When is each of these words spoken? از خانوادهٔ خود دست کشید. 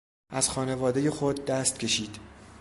از 0.29 0.49
خانوادهٔ 0.49 1.09
خود 1.09 1.45
دست 1.45 1.79
کشید. 1.79 2.19